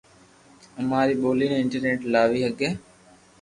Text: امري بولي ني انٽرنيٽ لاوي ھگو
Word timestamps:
امري 0.81 1.15
بولي 1.23 1.45
ني 1.51 1.57
انٽرنيٽ 1.63 1.99
لاوي 2.13 2.39
ھگو 2.47 2.69